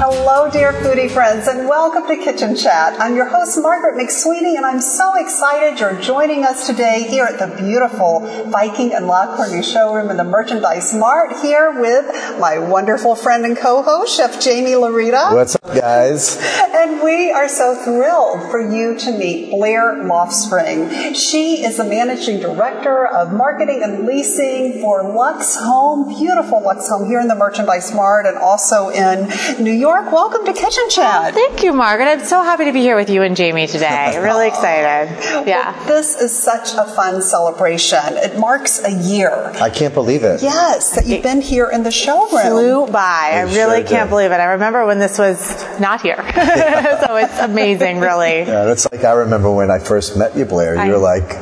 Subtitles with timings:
[0.00, 3.00] Hello, dear foodie friends, and welcome to Kitchen Chat.
[3.00, 7.40] I'm your host, Margaret McSweeney, and I'm so excited you're joining us today here at
[7.40, 12.06] the beautiful Viking and La Cornue showroom in the Merchandise Mart here with
[12.38, 15.34] my wonderful friend and co-host, Chef Jaime Laurita.
[15.34, 16.38] What's up, guys?
[16.62, 21.16] And we are so thrilled for you to meet Blair Loftspring.
[21.16, 27.26] She is the managing director of marketing and leasing for LuxeHome, beautiful LuxeHome here in
[27.26, 29.28] the Merchandise Mart and also in
[29.60, 29.87] New York.
[29.88, 31.32] Welcome to Kitchen Chat.
[31.32, 32.08] Thank you, Margaret.
[32.08, 34.18] I'm so happy to be here with you and Jaime today.
[34.28, 35.16] Really excited.
[35.48, 35.74] Yeah.
[35.74, 37.98] Well, this is such a fun celebration.
[38.18, 39.32] It marks a year.
[39.54, 40.42] I can't believe it.
[40.42, 42.28] Yes, that you've been here in the showroom.
[42.52, 43.30] Flew by.
[43.32, 44.10] I It really sure can't did.
[44.10, 44.34] believe it.
[44.40, 45.40] I remember when this was
[45.80, 46.16] not here.
[47.06, 48.40] so it's amazing, really.
[48.40, 50.74] Yeah, that's like I remember when I first met you, Blair.
[50.74, 51.34] You I- were like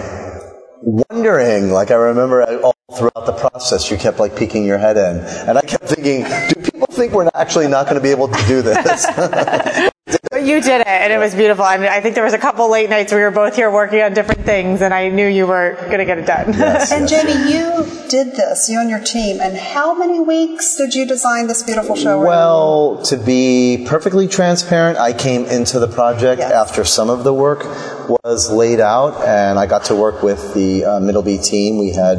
[0.82, 1.70] wondering.
[1.70, 5.58] Like I remember all throughout the process, you kept like peeking your head in, and
[5.58, 6.55] I kept thinking, do people
[6.96, 9.06] think we're actually not going to be able to do this?
[10.30, 11.64] But you did it, and it was beautiful.
[11.64, 14.12] And I think there was a couple late nights we were both here working on
[14.12, 16.52] different things, and I knew you were going to get it done.
[16.52, 16.92] Yes.
[16.92, 19.40] And Jaime, you did this, you and your team.
[19.40, 22.20] And how many weeks did you design this beautiful show?
[22.20, 26.52] Well, to be perfectly transparent, I came into the project Yes.
[26.52, 27.64] after some of the work
[28.08, 31.78] was laid out, and I got to work with the uh, Middleby team.
[31.78, 32.18] We had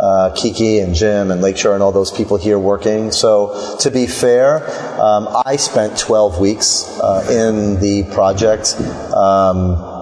[0.00, 3.10] uh, Kiki and Jim and Lakeshore and all those people here working.
[3.12, 4.68] So, to be fair,
[5.00, 8.74] um, I spent 12 weeks uh, in the project.
[9.14, 9.96] Um,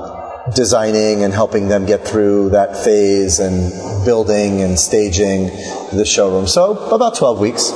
[0.55, 3.73] designing and helping them get through that phase and
[4.05, 5.47] building and staging
[5.93, 6.47] the showroom.
[6.47, 7.71] So about 12 weeks.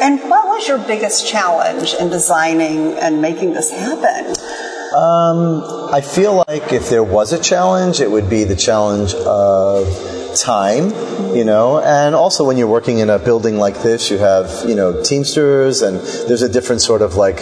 [0.00, 4.34] And what was your biggest challenge in designing and making this happen?
[4.94, 5.62] Um,
[5.92, 9.86] I feel like if there was a challenge, it would be the challenge of
[10.36, 10.90] time,
[11.34, 14.74] you know, and also when you're working in a building like this, you have, you
[14.74, 15.96] know, Teamsters and
[16.28, 17.36] there's a different sort of like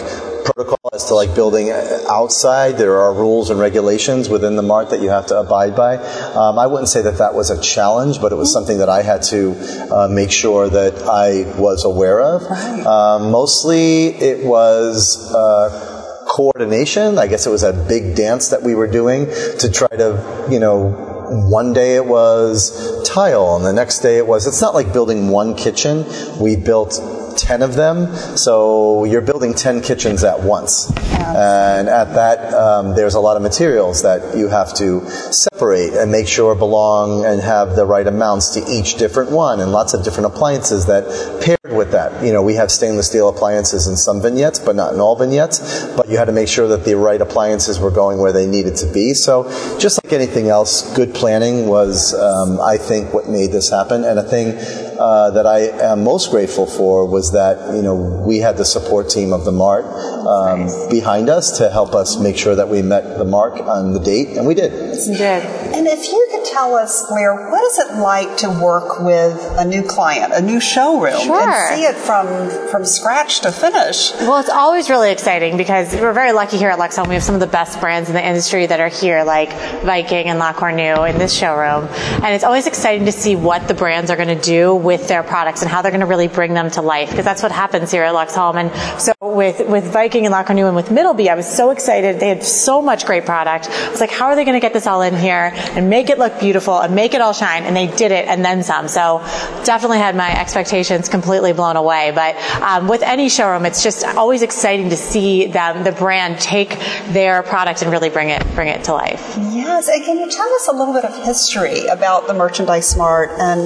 [0.45, 1.71] protocol as to like building
[2.09, 2.77] outside.
[2.77, 5.97] There are rules and regulations within the mart that you have to abide by.
[5.97, 9.01] Um, I wouldn't say that that was a challenge, but it was something that I
[9.01, 9.55] had to
[9.91, 12.43] uh, make sure that I was aware of.
[12.85, 15.95] Um, mostly it was, uh,
[16.27, 17.17] coordination.
[17.17, 19.25] I guess it was a big dance that we were doing
[19.59, 24.27] to try to, you know, one day it was tile and the next day it
[24.27, 26.05] was, it's not like building one kitchen.
[26.39, 26.99] We built
[27.37, 28.13] 10 of them.
[28.37, 30.91] So you're building 10 kitchens at once.
[31.17, 36.11] And at that, um, there's a lot of materials that you have to separate and
[36.11, 40.03] make sure belong and have the right amounts to each different one and lots of
[40.03, 41.05] different appliances that
[41.43, 42.23] paired with that.
[42.23, 45.85] You know, we have stainless steel appliances in some vignettes, but not in all vignettes.
[45.95, 48.75] But you had to make sure that the right appliances were going where they needed
[48.77, 49.13] to be.
[49.13, 49.43] So
[49.79, 54.03] just like anything else, good planning was, um, I think, what made this happen.
[54.03, 54.57] And a thing
[54.99, 55.59] uh, that I
[55.91, 59.51] am most grateful for was that you know we had the support team of the
[59.51, 63.93] Mart um, behind us to help us make sure that we met the mark on
[63.93, 64.71] the date, and we did.
[65.07, 65.43] You did.
[65.73, 69.65] And if you could tell us, Blair, what is it like to work with a
[69.65, 71.41] new client, a new showroom, Sure.
[71.41, 72.27] and see it from
[72.69, 74.13] from scratch to finish?
[74.21, 77.35] Well, it's always really exciting because we're very lucky here at Lux We have some
[77.35, 79.51] of the best brands in the industry that are here, like
[79.83, 81.87] Viking and La Cornue in this showroom.
[82.23, 85.21] And it's always exciting to see what the brands are going to do with their
[85.21, 87.91] products and how they're going to really bring them to life because that's what happens
[87.91, 88.55] here at LuxeHome.
[88.55, 92.21] And so with, with Viking and La Cornue and with Middleby, I was so excited.
[92.21, 93.69] They had so much great product.
[93.69, 96.09] I was like, how are they going to get this all in here and make
[96.09, 97.63] it look beautiful and make it all shine?
[97.63, 98.87] And they did it and then some.
[98.87, 99.19] So
[99.65, 102.13] definitely had my expectations completely blown away.
[102.15, 106.79] But um, with any showroom, it's just always exciting to see them, the brand, take
[107.09, 109.35] their product and really bring it bring it to life.
[109.37, 113.31] Yes, and can you tell us a little bit of history about the Merchandise Mart
[113.37, 113.61] and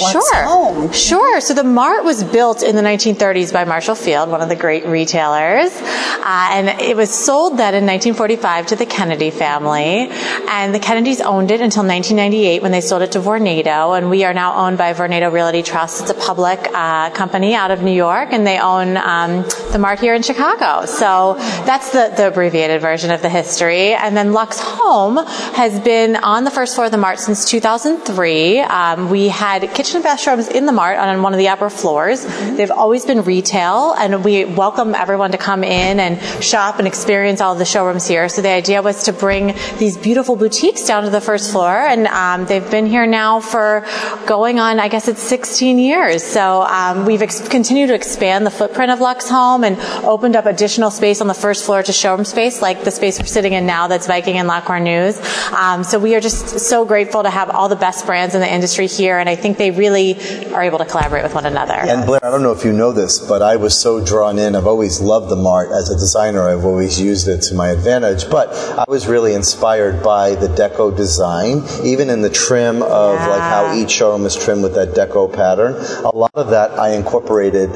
[0.00, 0.22] Lux Sure.
[0.62, 0.92] Home?
[0.92, 1.40] Sure.
[1.40, 4.86] So the Mart was built in the 1930s by Marshall Field, one of the great
[4.86, 5.72] retailers.
[5.74, 10.08] Uh, and it was sold then in 1945 to the Kennedy family.
[10.48, 13.98] And the Kennedys owned it until 1998 when they sold it to Vornado.
[13.98, 16.02] And we are now owned by Vornado Realty Trust.
[16.02, 19.42] It's a public uh, company out of New York, and they own um,
[19.72, 20.86] the Mart here in Chicago.
[20.86, 21.34] So
[21.66, 23.94] that's the, the abbreviated version of the history.
[23.94, 25.26] And then LuxeHome
[25.56, 28.60] has been on the first floor of the Mart since 2003.
[28.60, 31.70] Um, we had kitchen and bath showrooms in the Mart on one of the upper
[31.70, 32.24] floors.
[32.24, 32.56] Mm-hmm.
[32.56, 37.40] They've always been retail, and we welcome everyone to come in and shop and experience
[37.40, 38.28] all the showrooms here.
[38.28, 42.06] So the idea was to bring these beautiful boutiques down to the first floor, and
[42.06, 43.84] um, they've been here now for
[44.26, 46.22] going on, I guess it's 16 years.
[46.22, 50.90] So um, we've ex- continued to expand the footprint of LuxeHome and opened up additional
[50.90, 53.88] space on the first floor to showroom space, like the space we're sitting in now
[53.88, 55.18] that's Viking and La Cornue's.
[55.52, 58.52] Um, so we are just so grateful to have all the best brands in the
[58.52, 60.14] industry here, and I think they really
[60.52, 61.74] are able to collaborate with one another.
[61.74, 64.54] And Blair, I don't know if you know this, but I was so drawn in.
[64.56, 66.48] I've always loved the Mart as a designer.
[66.48, 68.28] I've always used it to my advantage.
[68.30, 68.48] But
[68.78, 73.28] I was really inspired by the deco design, even in the trim of Yeah.
[73.28, 75.74] like how each showroom is trimmed with that deco pattern.
[76.04, 77.70] A lot of that I incorporated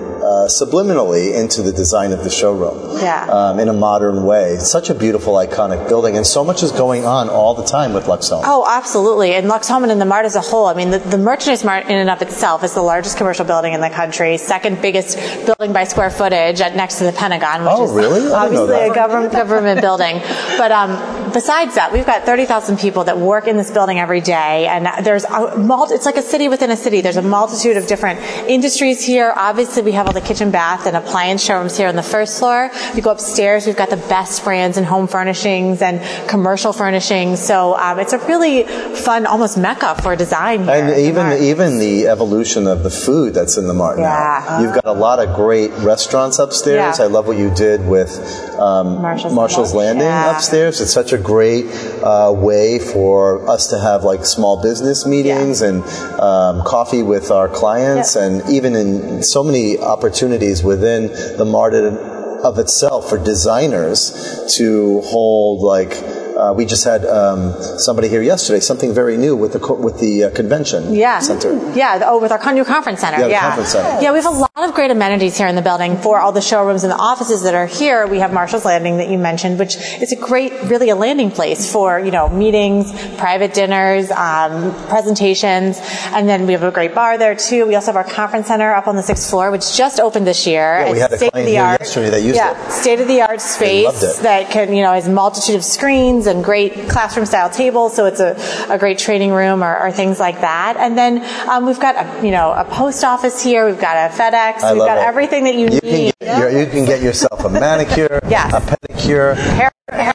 [0.47, 3.27] uh, subliminally into the design of the showroom Yeah.
[3.29, 4.53] um, in a modern way.
[4.53, 7.93] It's such a beautiful, iconic building, and so much is going on all the time
[7.93, 8.43] with LuxeHome.
[8.45, 9.35] Oh, absolutely.
[9.35, 11.97] And LuxeHome and the Mart as a whole, I mean, the, the merchandise mart in
[11.97, 15.85] and of itself is the largest commercial building in the country, second biggest building by
[15.85, 18.33] square footage at, next to the Pentagon, which Oh, is really?
[18.33, 20.21] I obviously a government, government building.
[20.57, 20.91] But um,
[21.37, 25.25] besides that, we've got 30,000 people that work in this building every day, and there's
[25.25, 27.03] a multi, it's like a city within a city.
[27.03, 29.35] There's a multitude of different industries here.
[29.37, 32.71] Obviously, we have all the kitchen, bath, and appliance showrooms here on the first floor.
[32.95, 37.39] You go upstairs, we've got the best brands in home furnishings and commercial furnishings.
[37.39, 40.73] So um, it's a really fun, almost mecca for design here.
[40.73, 44.63] And at the even even the evolution of the food that's in the Mart Yeah.
[44.63, 46.99] You've got a lot of great restaurants upstairs.
[46.99, 47.05] Yeah.
[47.05, 48.11] I love what you did with
[48.59, 50.35] um, Marshall's Landing Yeah.
[50.37, 50.81] upstairs.
[50.81, 51.67] It's such a great
[52.03, 55.83] uh, way for us to have like small business meetings and
[56.21, 58.25] um, coffee with our clients, Yeah.
[58.25, 65.61] and even in so many opportunities within the Mart of itself for designers to hold
[65.61, 66.16] like.
[66.37, 68.61] Uh, we just had um, somebody here yesterday.
[68.61, 71.19] Something very new with the co- with the uh, convention yeah.
[71.19, 71.51] center.
[71.75, 73.21] Yeah, the- oh, with our con- new conference center.
[73.21, 74.03] Yeah, Yeah, conference center.
[74.03, 76.43] Yeah, we have a lot of great amenities here in the building for all the
[76.43, 78.07] showrooms and the offices that are here.
[78.07, 81.73] We have Marshall's Landing that you mentioned, which is a great, really a landing place
[81.73, 85.79] for, you know, meetings, private dinners, um, presentations.
[86.13, 87.67] And then we have a great bar there too.
[87.67, 90.47] We also have our conference center up on the sixth floor, which just opened this
[90.47, 90.85] year.
[90.85, 92.73] Yeah, we had a client here yesterday that used yeah, it.
[92.73, 96.36] State of the art space that can, you know, has a multitude of screens and
[96.43, 97.95] great classroom style tables.
[97.95, 98.37] So it's a,
[98.71, 100.77] a great training room or, or things like that.
[100.79, 103.67] And then um, we've got a, you know, a post office here.
[103.67, 104.63] We've got a FedEx.
[104.63, 105.05] I we've got it.
[105.05, 106.15] everything that you, You can need.
[106.21, 108.53] get your, you can get yourself a manicure, Yes.
[108.53, 108.61] a
[108.93, 110.15] pedicure, Hair- hair-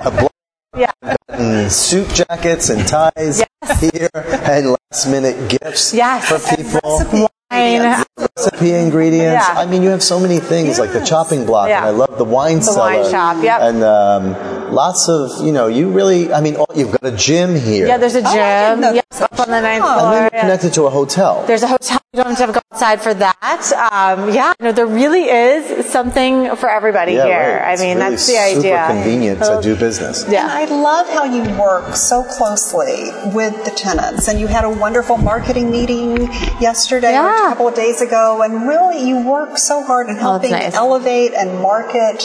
[0.00, 0.28] a blow
[0.76, 1.68] yeah.
[1.68, 3.42] suit jackets and ties
[3.80, 6.26] here, and last minute gifts Yes.
[6.28, 7.28] for people.
[7.52, 8.04] Wine.
[8.36, 9.46] Recipe ingredients.
[9.48, 9.54] Yeah.
[9.60, 11.78] I mean, you have so many things like the chopping block, Yeah.
[11.78, 13.02] and I love the wine The cellar.
[13.02, 13.60] wine shop, yep.
[13.60, 17.54] And um, lots of, you know, you really, I mean, oh, you've got a gym
[17.54, 17.86] here.
[17.86, 18.30] Yeah, there's a gym.
[18.30, 19.90] I didn't know yeah, there was a up on the ninth gym.
[19.90, 20.12] and then floor.
[20.22, 20.40] you're yeah.
[20.40, 21.44] connected to a hotel.
[21.46, 21.98] There's a hotel.
[22.14, 23.62] You don't have to go outside for that.
[23.72, 27.60] Um, yeah, no, there really is something for everybody yeah, here.
[27.62, 27.78] right.
[27.78, 28.62] I mean, really that's the idea.
[28.62, 30.26] Super convenient to do business.
[30.28, 30.42] Yeah.
[30.42, 34.28] And I love how you work so closely with the tenants.
[34.28, 36.20] And you had a wonderful marketing meeting
[36.60, 37.41] yesterday or Yeah.
[37.42, 38.40] A couple of days ago.
[38.42, 40.74] And really, you work so hard in Oh, helping nice.
[40.74, 42.20] elevate and market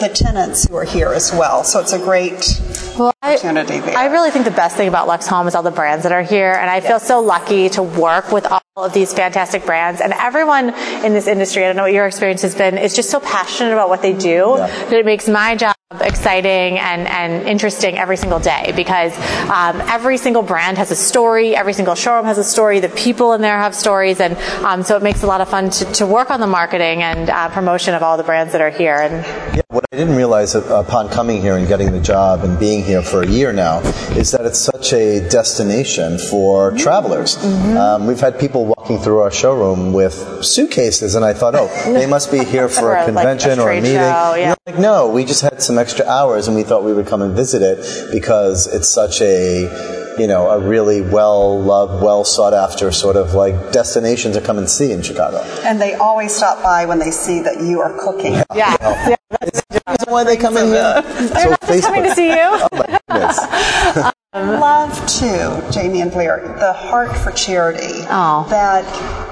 [0.00, 1.62] the tenants who are here as well.
[1.62, 2.60] So it's a great
[2.98, 3.96] Well, I, opportunity there.
[3.96, 6.52] I really think the best thing about LuxeHome is all the brands that are here,
[6.52, 10.00] and I feel so lucky to work with all of these fantastic brands.
[10.00, 10.70] And everyone
[11.04, 13.72] in this industry, I don't know what your experience has been, is just so passionate
[13.72, 14.66] about what they do Yeah.
[14.66, 19.16] that it makes my job exciting and, and interesting every single day because
[19.48, 23.34] um, every single brand has a story, every single showroom has a story, the people
[23.34, 26.04] in there have stories, and um, so it makes a lot of fun to, to
[26.04, 28.96] work on the marketing and uh, promotion of all the brands that are here.
[28.96, 32.82] And Yeah, what I didn't realize upon coming here and getting the job and being
[32.82, 33.80] here for a year now
[34.16, 37.36] is that it's such a destination for travelers.
[37.76, 42.06] Um, we've had people walking through our showroom with suitcases, and I thought, oh, they
[42.06, 43.98] must be here for For, a like, a convention or a meeting.
[43.98, 44.54] show, yeah.
[44.64, 47.36] Like, no, we just had some extra hours, and we thought we would come and
[47.36, 52.90] visit it because it's such a you know, a really well loved, well sought after
[52.90, 55.42] sort of like destination to come and see in Chicago.
[55.62, 58.32] and they always stop by when they see that you are cooking.
[58.32, 59.16] yeah, yeah.
[59.42, 59.65] Is that the
[60.06, 61.02] reason why they come in here?
[61.02, 62.36] they're not just coming to see you.
[62.38, 64.12] Oh my goodness.
[64.60, 68.46] love too, Jaime and Blair, the heart for charity Oh.
[68.50, 68.84] that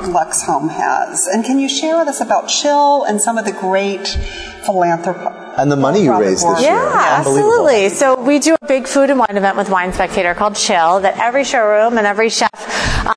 [0.02, 1.26] LuxeHome has.
[1.26, 4.08] And can you share with us about Chill and some of the great
[4.64, 5.43] philanthropy?
[5.56, 6.72] And the money you raised this year.
[6.72, 7.88] Yeah, absolutely.
[7.88, 11.16] So we do a big food and wine event with Wine Spectator called Chill that
[11.18, 12.50] every showroom and every chef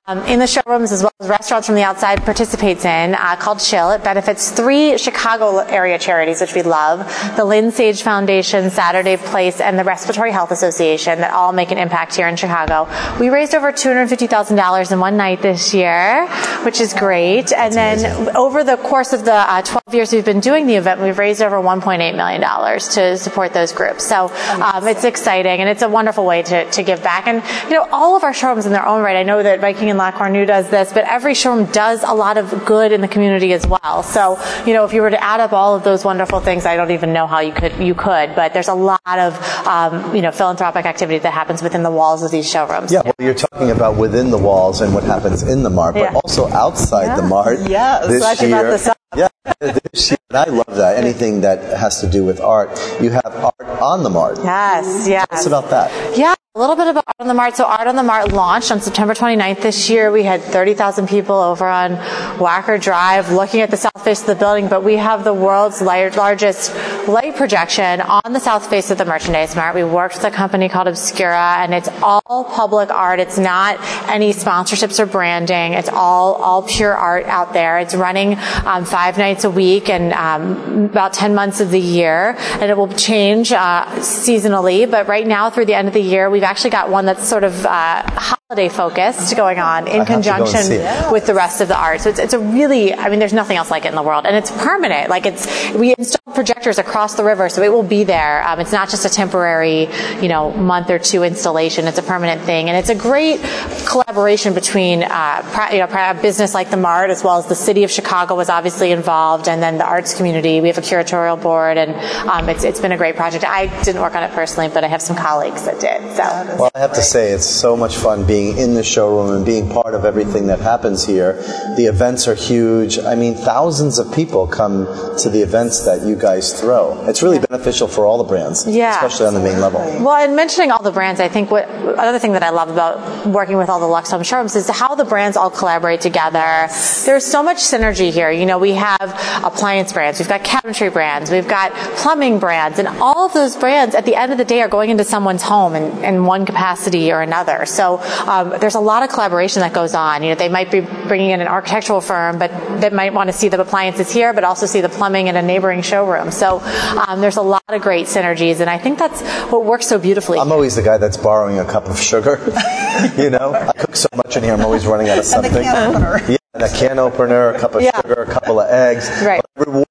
[0.06, 3.58] um, in the showrooms as well as restaurants from the outside participates in uh, called
[3.58, 3.90] Chill.
[3.90, 7.00] It benefits three Chicago area charities, which we love:
[7.36, 11.78] the Lynn Sage Foundation, Saturday Place, and the Respiratory Health Association that all make an
[11.78, 12.88] impact here in Chicago.
[13.18, 16.28] We raised over $250,000 in one night this year,
[16.64, 17.52] which is great.
[17.52, 18.36] And then amazing.
[18.36, 21.42] over the course of the uh, 12 years we've been doing the event, we've raised
[21.42, 24.06] over $1.8 million to support those groups.
[24.06, 24.30] So
[24.62, 27.26] um, it's exciting and it's a wonderful way to, to give back.
[27.26, 29.90] And, you know, all of our showrooms in their own right, I know that Viking
[29.90, 33.08] and La Cornue does this, but every showroom does a lot of good in the
[33.08, 34.02] community as well.
[34.02, 36.76] So, you know, if you were to add up all of those wonderful things, I
[36.76, 40.22] don't even know how you could, you could, but there's a lot of, um, you
[40.22, 42.92] know, philanthropic activity that happens within the walls of these showrooms.
[42.92, 46.12] Yeah, well, you're talking about within the walls and what happens in the mart, but
[46.12, 46.20] Yeah.
[46.24, 47.58] also outside the mart.
[47.68, 49.28] Yes, this year, about the yeah,
[49.60, 50.98] this year, and I love that.
[50.98, 52.68] Anything that has to do with art,
[53.00, 54.36] you have art on the mart.
[54.36, 55.26] Yes, yes.
[55.30, 56.18] Tell us about that.
[56.18, 57.54] Yeah, a little bit about Art on the Mart.
[57.54, 60.10] So Art on the Mart launched on September 29th this year.
[60.10, 61.94] We had 30,000 people over on
[62.38, 65.80] Wacker Drive looking at the south face of the building, but we have the world's
[65.80, 66.74] largest
[67.06, 69.76] light projection on the south face of the Merchandise Mart.
[69.76, 73.20] We worked with a company called Obscura and it's all public art.
[73.20, 75.74] It's not any sponsorships or branding.
[75.74, 77.78] It's all, all pure art out there.
[77.78, 82.34] It's running um, five nights a week and um, about 10 months of the year
[82.60, 86.28] and it will change uh, seasonally, but right now through the end of the year,
[86.28, 90.12] we've actually got one that's sort of uh, holiday focused going on in have to
[90.12, 92.00] go and conjunction with the rest of the art.
[92.00, 94.24] So it's, it's a really, I mean, there's nothing else like it in the world,
[94.24, 95.10] and it's permanent.
[95.10, 98.42] Like it's, we install projectors across the river, so it will be there.
[98.48, 99.88] Um, it's not just a temporary,
[100.22, 101.86] you know, month or two installation.
[101.86, 103.38] It's a permanent thing, and it's a great
[103.86, 107.48] collaboration between, uh, pri- you know, pri- a business like the Mart as well as
[107.48, 110.62] the city of Chicago was obviously involved, and then the arts community.
[110.62, 111.94] We have a curatorial board, and
[112.26, 113.44] um, it's it's been a great project.
[113.44, 116.00] I didn't work on it personally, but I have some colleagues that did.
[116.16, 116.56] So.
[116.58, 119.68] Well, I have to say, it's so much fun being in the showroom and being
[119.68, 121.32] part of everything that happens here.
[121.76, 122.98] The events are huge.
[122.98, 124.86] I mean, thousands of people come
[125.18, 127.04] to the events that you guys throw.
[127.08, 128.94] It's really beneficial for all the brands, Yeah.
[128.94, 129.80] especially on the main level.
[130.00, 133.26] Well, and mentioning all the brands, I think what another thing that I love about
[133.26, 136.68] working with all the LuxeHome showrooms is how the brands all collaborate together.
[137.04, 138.30] There's so much synergy here.
[138.30, 139.08] You know, we have
[139.44, 143.94] appliance brands, we've got cabinetry brands, we've got plumbing brands, and all of those brands
[143.94, 147.10] at the end of the day are going into someone's home in, in one capacity
[147.12, 147.66] or another.
[147.66, 150.22] So um, there's a lot of collaboration that goes on.
[150.22, 153.32] You know, they might be bringing in an architectural firm, but they might want to
[153.32, 156.30] see the appliances here, but also see the plumbing in a neighboring showroom.
[156.30, 156.60] So
[157.06, 160.38] um, there's a lot of great synergies, and I think that's what works so beautifully.
[160.38, 162.38] I'm always the guy that's borrowing a cup of sugar.
[163.16, 165.48] you know, I cook so much in here, I'm always running out of And the
[165.48, 165.62] something.
[165.62, 166.20] can opener.
[166.28, 168.00] Yeah, and a can opener, a cup of Yeah.
[168.02, 169.08] sugar, a couple of eggs.
[169.24, 169.40] Right.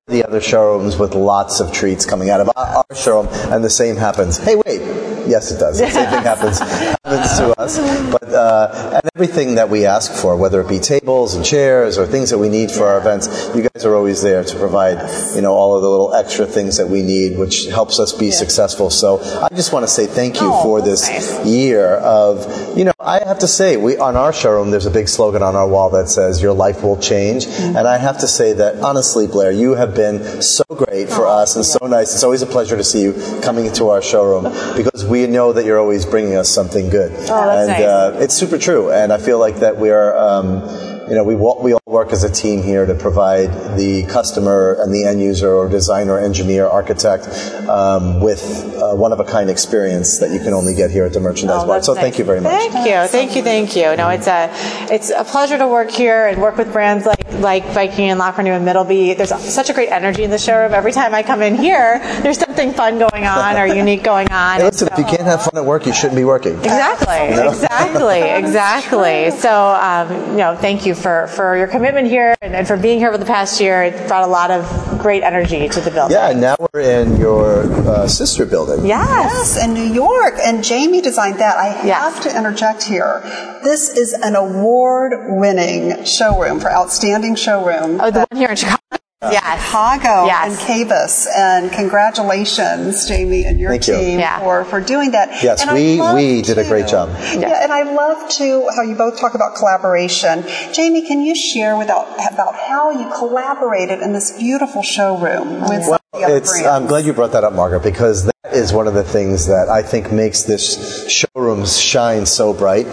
[0.08, 3.28] But I reward the other showrooms with lots of treats coming out of our showroom,
[3.52, 4.38] and the same happens.
[4.38, 4.82] Hey, wait.
[5.28, 5.78] Yes, it does.
[5.80, 7.78] The same thing happens happens to us.
[8.12, 12.06] But uh, and everything that we ask for, whether it be tables and chairs or
[12.08, 14.98] things that we need for our events, you guys are always there to provide,
[15.36, 18.32] you know, all of the little extra things that we need, which helps us be
[18.32, 18.90] successful.
[18.90, 21.46] So I just want to say thank you Oh, for this nice.
[21.46, 25.08] year of, you know, I have to say, we on our showroom, there's a big
[25.08, 27.78] slogan on our wall that says, "Your life will change." Mm-hmm.
[27.78, 31.40] And I have to say that honestly, Blair, you have been so great for Oh,
[31.42, 32.14] us and so nice.
[32.14, 34.44] It's always a pleasure to see you coming into our showroom
[34.76, 37.12] because we know that you're always bringing us something good.
[37.14, 37.82] Oh, that's and nice.
[37.82, 38.92] uh, it's super true.
[38.92, 40.12] And I feel like that we are.
[40.18, 43.48] Um, you know, we, we all work as a team here to provide
[43.78, 47.28] the customer and the end user or designer, engineer, architect
[47.70, 48.42] um, with
[48.76, 51.64] uh, one of a kind experience that you can only get here at the Merchandise
[51.64, 51.86] Oh, Mart.
[51.86, 52.02] So nice.
[52.04, 52.52] thank you very much.
[52.52, 53.96] Thank you, thank you, thank you.
[53.96, 54.50] No, it's a
[54.94, 58.34] it's a pleasure to work here and work with brands like like Viking and La
[58.34, 59.16] Cornue and Middleby.
[59.18, 60.74] There's such a great energy in the showroom.
[60.74, 64.60] Every time I come in here, there's something fun going on or unique going on.
[64.60, 66.58] Hey, And listen, if you can't have fun at work, you shouldn't be working.
[66.58, 69.32] Exactly, exactly, exactly.
[69.32, 72.98] So, um, you know, thank you for, for your commitment here and, and for being
[72.98, 73.84] here over the past year.
[73.84, 74.66] It brought a lot of
[75.00, 76.16] great energy to the building.
[76.18, 78.86] Yeah, and now we're in your uh, sister building.
[78.86, 79.08] Yes.
[79.08, 81.58] Yes, in New York, and Jaime designed that.
[81.58, 82.16] I Yes.
[82.16, 83.22] have to interject here.
[83.64, 88.00] This is an award-winning showroom for outstanding showroom.
[88.02, 88.78] Oh, the one here in Chicago.
[89.20, 89.66] Uh, yes.
[89.66, 90.48] Chicago Yes.
[90.48, 93.96] and Cavis, and congratulations, Jaime and your Thank you.
[93.98, 94.40] team Yeah.
[94.42, 95.42] for, for doing that.
[95.44, 97.10] Yes, And I we- love, we did a great job.
[97.34, 97.64] Yeah.
[97.64, 100.44] and I love too how you both talk about collaboration.
[100.76, 105.74] Jaime, can you share without, about how you collaborated in this beautiful showroom with Well,
[105.74, 106.64] of the other it's.
[106.66, 109.70] I'm glad you brought that up, Margaret, because that is one of the things that
[109.70, 112.88] I think makes this showroom shine so bright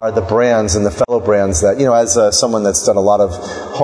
[0.00, 2.96] are the brands and the fellow brands that, you know, as uh, someone that's done
[2.96, 3.30] a lot of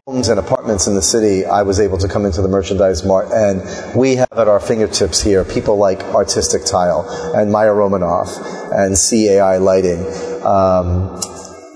[0.07, 3.29] homes and apartments in the city, I was able to come into the merchandise mart
[3.33, 3.63] and
[3.97, 8.29] we have at our fingertips here people like Artistic Tile and Maya Romanoff
[8.73, 10.05] and CAI Lighting.
[10.45, 11.21] Um,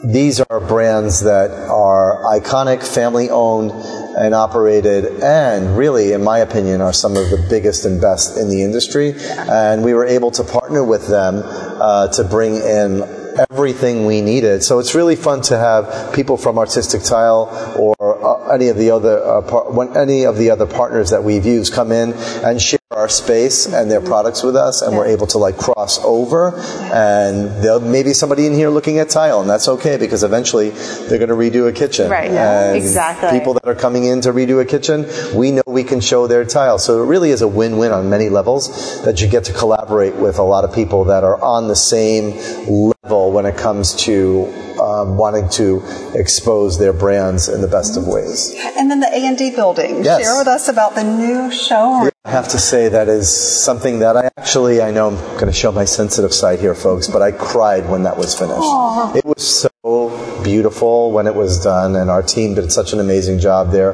[0.05, 3.71] these are brands that are iconic, family owned
[4.17, 8.49] and operated, and really, in my opinion, are some of the biggest and best in
[8.49, 9.15] the industry.
[9.19, 13.03] And we were able to partner with them uh, to bring in
[13.51, 14.63] everything we needed.
[14.63, 17.95] So it's really fun to have people from Artistic Tile or
[18.25, 21.73] uh, any of the other uh, par- any of the other partners that we've used
[21.73, 24.09] come in and share our space and their mm-hmm.
[24.09, 26.59] products with us, and we're able to like cross over.
[26.93, 31.19] And there'll maybe somebody in here looking at tile, and that's okay because eventually they're
[31.19, 32.11] going to redo a kitchen.
[32.11, 32.31] Right.
[32.31, 32.69] Yeah.
[32.69, 33.38] And Exactly.
[33.38, 36.45] People that are coming in to redo a kitchen, we know we can show their
[36.45, 36.79] tile.
[36.79, 40.38] So it really is a win-win on many levels that you get to collaborate with
[40.38, 42.31] a lot of people that are on the same
[42.67, 45.83] level when it comes to um, wanting to
[46.14, 48.55] expose their brands in the best of ways.
[48.76, 50.05] And then the A&D building.
[50.05, 50.23] Yes.
[50.23, 52.11] Share with us about the new showroom.
[52.25, 55.52] I have to say that is something that I actually, I know I'm going to
[55.52, 59.16] show my sensitive side here, folks, but I cried when that was finished.
[59.16, 63.38] It was so beautiful when it was done, and our team did such an amazing
[63.38, 63.93] job there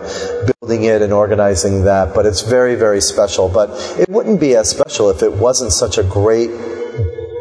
[0.61, 2.14] building it and organizing that.
[2.14, 3.49] But it's very, very special.
[3.49, 6.50] But it wouldn't be as special if it wasn't such a great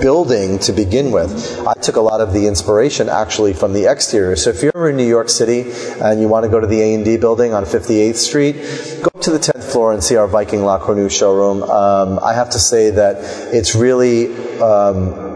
[0.01, 1.65] building to begin with.
[1.67, 4.35] I took a lot of the inspiration actually from the exterior.
[4.35, 6.81] So if you're ever in New York City and you want to go to the
[6.81, 8.55] A&D building on 58th Street,
[9.03, 11.63] go to the 10th floor and see our Viking La Cornue showroom.
[11.63, 13.17] Um, I have to say that
[13.53, 15.31] it's really um,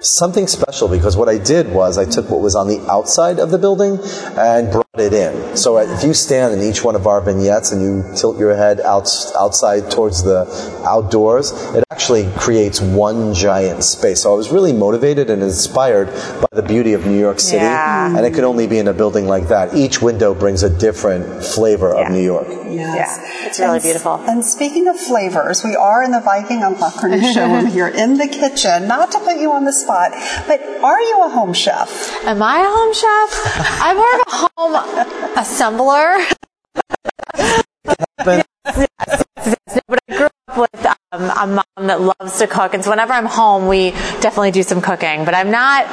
[0.00, 3.50] something special because what I did was I took what was on the outside of
[3.50, 3.98] the building
[4.36, 5.56] and brought it in.
[5.56, 8.54] So uh, if you stand in each one of our vignettes and you tilt your
[8.54, 10.46] head out, outside towards the
[10.86, 14.22] outdoors, it actually creates one giant space.
[14.22, 16.06] So I was really motivated and inspired
[16.40, 17.56] by the beauty of New York City.
[17.64, 18.16] Yeah.
[18.16, 19.74] And it could only be in a building like that.
[19.74, 22.06] Each window brings a different flavor Yeah.
[22.06, 22.46] of New York.
[22.48, 23.18] Yes.
[23.20, 24.14] Yeah, it's really And beautiful.
[24.28, 28.16] And speaking of flavors, we are in the Viking and La Cornue showroom here in
[28.18, 28.86] the kitchen.
[28.88, 30.12] Not to put you on the spot,
[30.46, 31.88] but are you a home chef?
[32.24, 33.80] Am I a home chef?
[33.82, 34.74] I'm more of a home
[35.40, 36.20] assembler.
[38.24, 39.80] yes, yes, yes.
[39.88, 43.12] But I grew up with um, a mom that loves to cook, and so whenever
[43.12, 45.24] I'm home, we definitely do some cooking.
[45.24, 45.84] But I'm not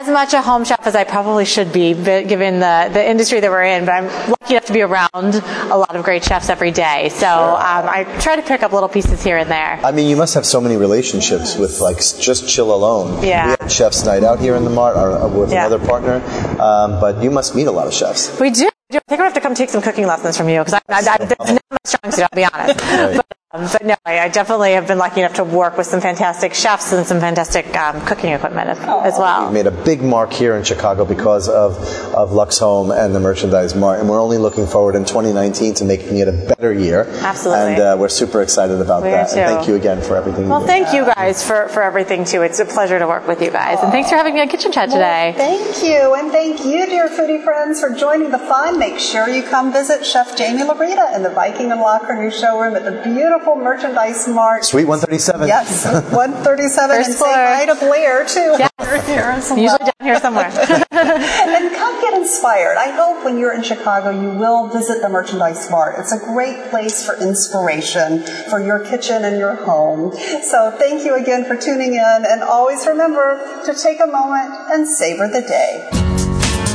[0.00, 3.50] as much a home chef as I probably should be, given the, the industry that
[3.50, 3.84] we're in.
[3.84, 5.34] But I'm lucky enough to be around
[5.70, 8.88] a lot of great chefs every day, so um, I try to pick up little
[8.88, 9.80] pieces here and there.
[9.84, 13.22] I mean, you must have so many relationships with like just chill alone.
[13.24, 13.46] Yeah.
[13.46, 15.66] We had chefs night out here in the mart or, uh, with Yeah.
[15.66, 16.16] another partner,
[16.60, 18.38] um, but you must meet a lot of chefs.
[18.40, 18.68] We do.
[18.94, 20.98] I think we have to come take some cooking lessons from you because I, I,
[20.98, 22.24] I, that's not my strong suit.
[22.24, 22.78] I'll be honest.
[23.16, 26.00] But, um, but no, I, I definitely have been lucky enough to work with some
[26.00, 29.48] fantastic chefs and some fantastic um, cooking equipment as, as well.
[29.48, 31.76] We made a big mark here in Chicago because of,
[32.14, 36.16] of LuxeHome and the merchandise mart, and we're only looking forward in 2019 to making
[36.16, 37.04] it a better year.
[37.20, 37.74] Absolutely.
[37.74, 39.32] And uh, we're super excited about We that.
[39.32, 42.24] are And thank you again for everything Well, you thank you guys for, for everything
[42.24, 42.40] too.
[42.40, 44.72] It's a pleasure to work with you guys, and thanks for having me on Kitchen
[44.72, 45.34] Chat today.
[45.36, 48.78] Thank you, and thank you, dear foodie friends, for joining the fun.
[48.78, 52.76] Make sure you come visit Chef Jaime Laurita in the Viking and La Cornue showroom
[52.76, 54.64] at the beautiful merchandise mart.
[54.64, 55.48] Suite 137.
[55.48, 57.32] Yes, 137, First and floor.
[57.32, 58.56] say hi to Blair too.
[58.58, 58.70] Yes.
[59.06, 59.32] Here.
[59.36, 60.46] Usually down here somewhere.
[60.90, 62.76] and come get inspired.
[62.76, 65.94] I hope when you're in Chicago, you will visit the Merchandise Mart.
[65.98, 70.12] It's a great place for inspiration for your kitchen and your home.
[70.42, 74.86] So thank you again for tuning in, and always remember to take a moment and
[74.86, 76.01] savor the day.